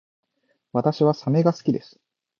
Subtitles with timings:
[0.73, 1.99] 私はサメが好きです